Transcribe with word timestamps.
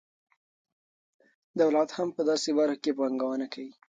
دولت 1.59 1.89
هم 1.97 2.09
په 2.15 2.21
داسې 2.29 2.49
برخو 2.57 2.81
کې 2.83 2.91
پانګونه 2.99 3.45
کوي. 3.53 3.71